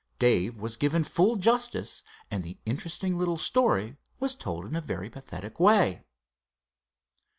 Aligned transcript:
Dave 0.17 0.57
was 0.57 0.77
given 0.77 1.03
full 1.03 1.35
justice, 1.35 2.01
and 2.31 2.43
the 2.43 2.57
interesting 2.65 3.19
little 3.19 3.37
story 3.37 3.97
was 4.19 4.35
told 4.35 4.65
in 4.65 4.75
a 4.75 4.81
very 4.81 5.11
pathetic 5.11 5.59
way. 5.59 6.01